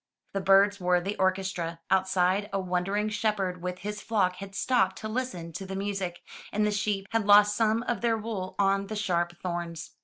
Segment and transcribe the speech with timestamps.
[0.33, 1.79] The birds were the orchestra.
[1.91, 6.65] Outside, a wandering shepherd with his flock had stopped to listen to the music, and
[6.65, 9.91] the sheep had lost some of their wool on the sharp thorns.